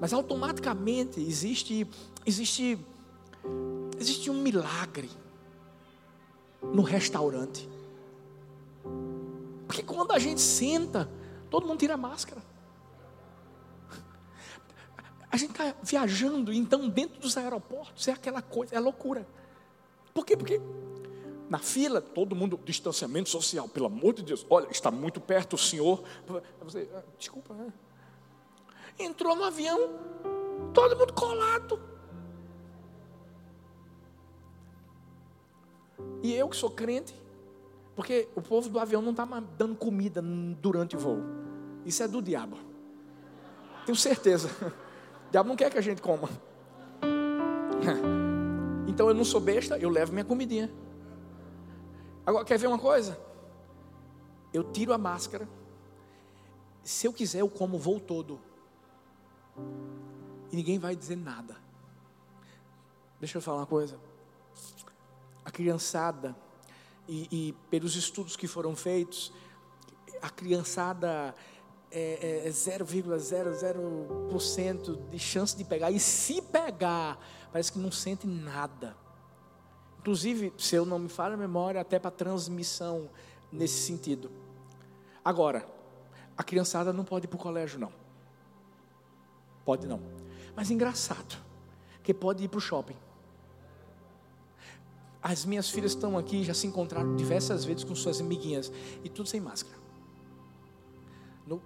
[0.00, 1.86] Mas automaticamente existe,
[2.26, 2.78] existe,
[3.98, 5.10] existe um milagre
[6.62, 7.68] no restaurante.
[9.66, 11.08] Porque quando a gente senta,
[11.50, 12.42] todo mundo tira a máscara.
[15.30, 19.26] A gente está viajando, então dentro dos aeroportos é aquela coisa, é loucura.
[20.12, 20.36] Por quê?
[20.36, 20.60] Porque
[21.48, 25.58] na fila, todo mundo, distanciamento social, pelo amor de Deus, olha, está muito perto o
[25.58, 26.02] senhor.
[26.62, 27.72] Você, ah, desculpa, né?
[28.98, 29.90] Entrou no avião,
[30.72, 31.80] todo mundo colado.
[36.22, 37.14] E eu que sou crente,
[37.94, 39.24] porque o povo do avião não está
[39.56, 41.20] dando comida durante o voo.
[41.84, 42.56] Isso é do diabo.
[43.84, 44.48] Tenho certeza.
[45.28, 46.28] O diabo não quer que a gente coma.
[48.86, 50.70] Então eu não sou besta, eu levo minha comidinha.
[52.24, 53.18] Agora, quer ver uma coisa?
[54.52, 55.48] Eu tiro a máscara.
[56.82, 58.40] Se eu quiser, eu como o voo todo.
[60.50, 61.56] E ninguém vai dizer nada.
[63.18, 63.98] Deixa eu falar uma coisa.
[65.44, 66.36] A criançada,
[67.08, 69.32] e, e pelos estudos que foram feitos,
[70.20, 71.34] a criançada
[71.90, 75.90] é, é 0,00% de chance de pegar.
[75.90, 77.18] E se pegar,
[77.52, 78.96] parece que não sente nada.
[80.00, 83.08] Inclusive, se eu não me falha a memória, até para transmissão
[83.50, 84.30] nesse sentido.
[85.24, 85.66] Agora,
[86.36, 88.03] a criançada não pode ir para o colégio, não.
[89.64, 90.00] Pode não.
[90.54, 91.36] Mas engraçado,
[92.02, 92.96] que pode ir para o shopping.
[95.22, 98.70] As minhas filhas estão aqui, já se encontraram diversas vezes com suas amiguinhas,
[99.02, 99.76] e tudo sem máscara.
[101.46, 101.62] No...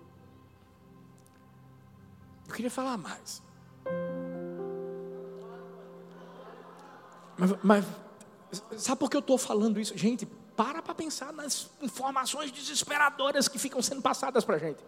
[2.47, 3.43] Eu queria falar mais.
[7.37, 7.85] Mas, mas
[8.77, 9.97] sabe por que eu estou falando isso?
[9.97, 10.27] Gente,
[10.57, 14.83] para para pensar nas informações desesperadoras que ficam sendo passadas para a gente.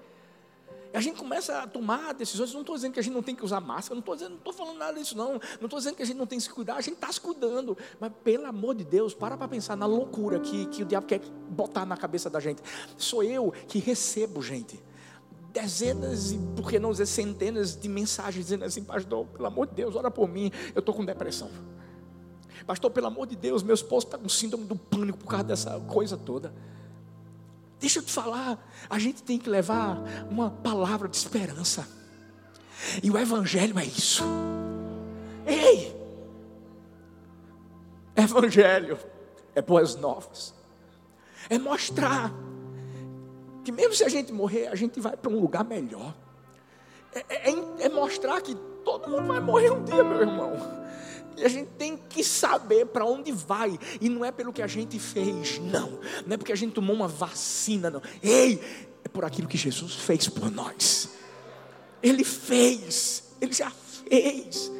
[0.92, 2.52] E a gente começa a tomar decisões.
[2.52, 4.38] Não estou dizendo que a gente não tem que usar máscara, não estou dizendo, não
[4.38, 5.34] estou falando nada disso, não.
[5.34, 7.20] Não estou dizendo que a gente não tem que se cuidar, a gente está se
[7.20, 7.76] cuidando.
[8.00, 11.20] Mas pelo amor de Deus, para para pensar na loucura que, que o diabo quer
[11.48, 12.60] botar na cabeça da gente.
[12.96, 14.82] Sou eu que recebo, gente.
[15.52, 19.74] Dezenas, e por que não dizer centenas de mensagens dizendo assim, pastor, pelo amor de
[19.74, 21.50] Deus, ora por mim, eu estou com depressão.
[22.66, 25.80] Pastor, pelo amor de Deus, meu esposo está com síndrome do pânico por causa dessa
[25.80, 26.52] coisa toda.
[27.80, 28.58] Deixa eu te falar,
[28.88, 29.98] a gente tem que levar
[30.30, 31.88] uma palavra de esperança.
[33.02, 34.22] E o Evangelho é isso.
[35.46, 35.98] Ei!
[38.14, 38.98] Evangelho
[39.54, 40.54] é boas novas.
[41.48, 42.30] É mostrar
[43.64, 46.14] que mesmo se a gente morrer, a gente vai para um lugar melhor.
[47.14, 48.54] É, é, é, mostrar que
[48.84, 50.52] todo mundo vai morrer um dia, meu irmão.
[51.36, 53.78] E a gente tem que saber para onde vai.
[54.00, 55.98] E não é pelo que a gente fez, não.
[56.26, 58.02] Não é porque a gente tomou uma vacina, não.
[58.22, 58.60] Ei,
[59.04, 61.10] é por aquilo que Jesus fez por nós.
[62.02, 64.70] Ele fez, ele já fez.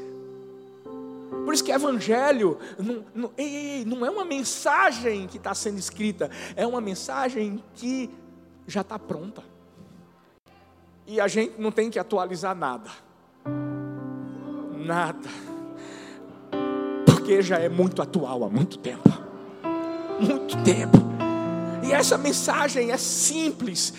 [1.44, 6.30] Por isso que evangelho não, não, ei, não é uma mensagem que está sendo escrita,
[6.54, 8.10] é uma mensagem que
[8.66, 9.42] já está pronta.
[11.06, 12.90] E a gente não tem que atualizar nada.
[14.76, 15.49] Nada
[17.30, 19.08] porque já é muito atual há muito tempo.
[20.18, 20.98] Muito tempo.
[21.84, 23.94] E essa mensagem é simples,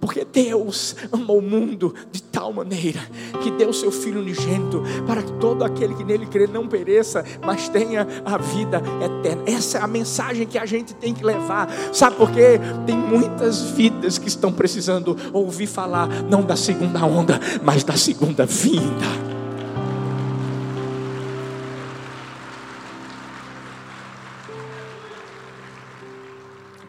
[0.00, 3.00] porque Deus amou o mundo de tal maneira
[3.40, 7.68] que deu seu Filho unigênito para que todo aquele que nele crê não pereça, mas
[7.68, 9.44] tenha a vida eterna.
[9.46, 11.68] Essa é a mensagem que a gente tem que levar.
[11.92, 12.58] Sabe por quê?
[12.84, 18.44] Tem muitas vidas que estão precisando ouvir falar não da segunda onda, mas da segunda
[18.44, 19.21] vinda.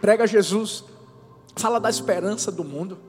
[0.04, 0.84] Prega Jesus,
[1.56, 3.00] fala da esperança do mundo.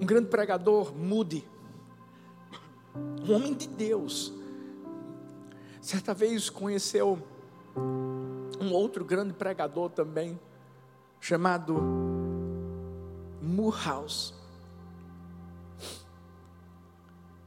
[0.00, 1.44] Um grande pregador, Moody,
[2.94, 4.32] um homem de Deus,
[5.82, 7.18] certa vez conheceu
[8.60, 10.38] um outro grande pregador também,
[11.20, 11.76] chamado
[13.42, 14.32] Moorhouse.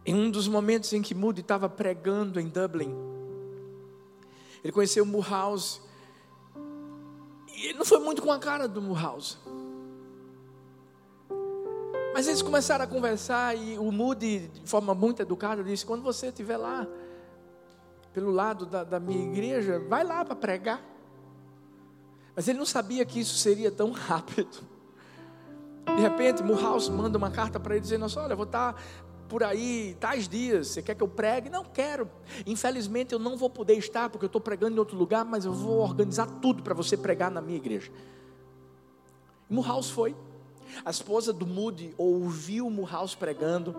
[0.05, 2.93] Em um dos momentos em que Moody estava pregando em Dublin,
[4.61, 5.86] ele conheceu Moorhouse
[7.57, 9.37] e não foi muito com a cara do Mulhouse.
[12.13, 16.27] Mas eles começaram a conversar e o Moody, de forma muito educada, disse: Quando você
[16.27, 16.87] estiver lá,
[18.13, 20.81] pelo lado da, da minha igreja, vai lá para pregar.
[22.35, 24.59] Mas ele não sabia que isso seria tão rápido.
[25.95, 28.79] De repente, Mulhouse manda uma carta para ele dizendo: Olha, eu vou estar
[29.27, 31.49] por aí tais dias, você quer que eu pregue?
[31.49, 32.09] Não quero.
[32.45, 35.53] Infelizmente eu não vou poder estar porque eu estou pregando em outro lugar, mas eu
[35.53, 37.91] vou organizar tudo para você pregar na minha igreja.
[39.49, 40.15] Mulhouse foi.
[40.83, 43.75] A esposa do Moody ouviu Mulhouse pregando,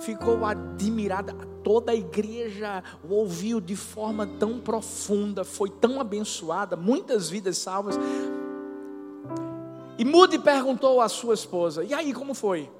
[0.00, 1.34] ficou admirada.
[1.64, 7.96] Toda a igreja o ouviu de forma tão profunda, foi tão abençoada, muitas vidas salvas.
[9.98, 12.70] E Moody perguntou à sua esposa: E aí, como foi?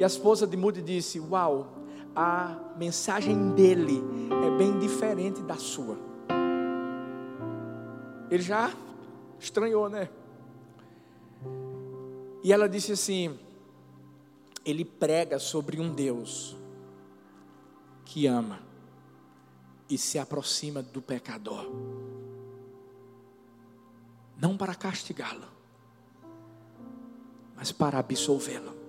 [0.00, 1.76] E a esposa de Moody disse: Uau,
[2.16, 4.02] a mensagem dele
[4.46, 5.98] é bem diferente da sua.
[8.30, 8.72] Ele já
[9.38, 10.08] estranhou, né?
[12.42, 13.38] E ela disse assim:
[14.64, 16.56] Ele prega sobre um Deus
[18.06, 18.60] que ama
[19.86, 21.70] e se aproxima do pecador,
[24.40, 25.46] não para castigá-lo,
[27.54, 28.79] mas para absolvê-lo.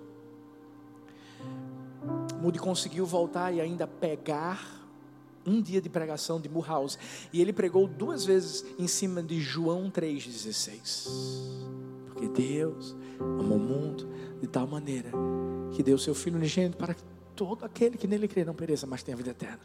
[2.42, 4.82] Moody conseguiu voltar e ainda pegar
[5.46, 6.98] um dia de pregação de Mulhouse.
[7.32, 11.08] E ele pregou duas vezes em cima de João 3,16.
[12.06, 14.08] Porque Deus amou o mundo
[14.40, 15.12] de tal maneira
[15.70, 17.02] que deu seu Filho unigênito para que
[17.36, 19.60] todo aquele que nele crê não pereça, mas tenha vida eterna.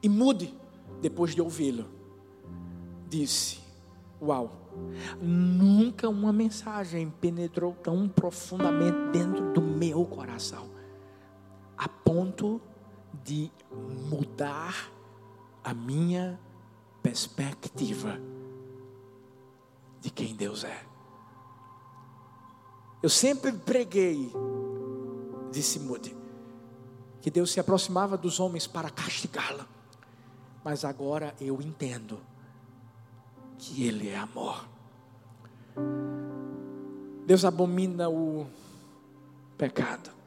[0.00, 0.54] E Moody,
[1.00, 1.86] depois de ouvi-lo,
[3.08, 3.58] disse:
[4.20, 4.70] Uau,
[5.20, 10.71] nunca uma mensagem penetrou tão profundamente dentro do meu coração
[11.82, 12.60] a ponto
[13.24, 13.50] de
[14.08, 14.88] mudar
[15.64, 16.38] a minha
[17.02, 18.20] perspectiva
[20.00, 20.84] de quem Deus é.
[23.02, 24.32] Eu sempre preguei,
[25.50, 26.16] disse Moody,
[27.20, 29.66] que Deus se aproximava dos homens para castigá-la,
[30.62, 32.20] mas agora eu entendo
[33.58, 34.68] que Ele é amor.
[37.26, 38.46] Deus abomina o
[39.58, 40.22] pecado.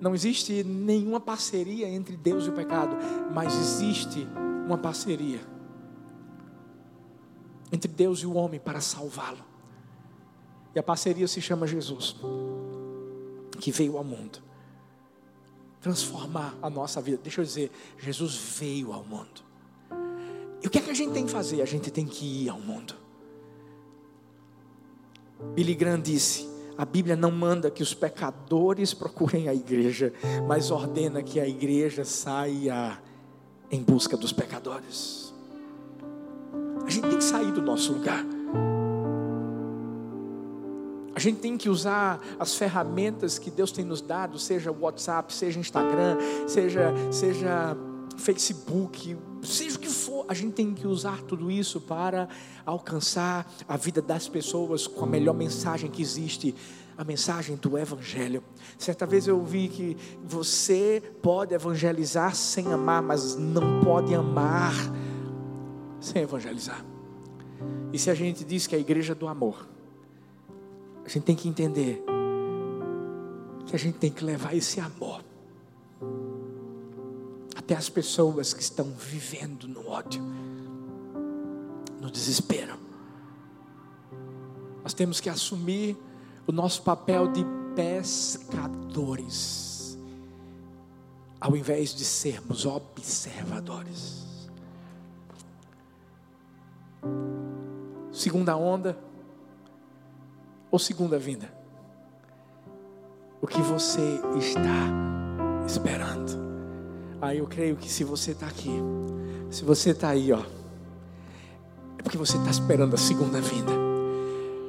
[0.00, 2.96] Não existe nenhuma parceria entre Deus e o pecado,
[3.34, 4.26] mas existe
[4.66, 5.40] uma parceria
[7.72, 9.44] entre Deus e o homem para salvá-lo.
[10.74, 12.16] E a parceria se chama Jesus,
[13.60, 14.48] que veio ao mundo
[15.80, 17.18] transformar a nossa vida.
[17.22, 19.42] Deixa eu dizer, Jesus veio ao mundo.
[20.62, 21.62] E o que é que a gente tem que fazer?
[21.62, 22.94] A gente tem que ir ao mundo.
[25.54, 26.48] Billy Graham disse:
[26.78, 30.12] a Bíblia não manda que os pecadores procurem a igreja,
[30.46, 32.96] mas ordena que a igreja saia
[33.68, 35.34] em busca dos pecadores.
[36.86, 38.24] A gente tem que sair do nosso lugar.
[41.16, 45.58] A gente tem que usar as ferramentas que Deus tem nos dado, seja WhatsApp, seja
[45.58, 46.16] Instagram,
[46.46, 47.76] seja, seja
[48.16, 52.28] Facebook, seja o que for, a gente tem que usar tudo isso para
[52.64, 56.54] alcançar a vida das pessoas com a melhor mensagem que existe,
[56.96, 58.42] a mensagem do Evangelho.
[58.76, 64.74] Certa vez eu ouvi que você pode evangelizar sem amar, mas não pode amar
[66.00, 66.84] sem evangelizar.
[67.92, 69.68] E se a gente diz que é a igreja do amor,
[71.04, 72.04] a gente tem que entender
[73.66, 75.27] que a gente tem que levar esse amor
[77.68, 80.22] até as pessoas que estão vivendo no ódio,
[82.00, 82.78] no desespero.
[84.82, 85.94] Nós temos que assumir
[86.46, 87.44] o nosso papel de
[87.76, 89.28] pescadores,
[91.38, 94.24] ao invés de sermos observadores.
[98.10, 98.98] Segunda onda,
[100.70, 101.52] ou segunda vinda?
[103.42, 104.88] O que você está
[105.66, 106.47] esperando?
[107.20, 108.70] Aí eu creio que se você está aqui,
[109.50, 110.42] se você está aí, ó,
[111.98, 113.72] é porque você está esperando a segunda vinda.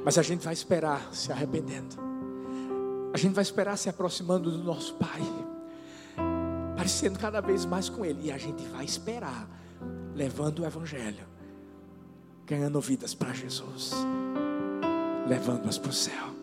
[0.04, 1.96] Mas a gente vai esperar se arrependendo.
[3.12, 5.20] A gente vai esperar se aproximando do nosso Pai,
[6.76, 8.28] parecendo cada vez mais com Ele.
[8.28, 9.48] E a gente vai esperar,
[10.14, 11.26] levando o Evangelho,
[12.46, 13.94] ganhando vidas para Jesus
[15.30, 16.39] levando-as para o céu.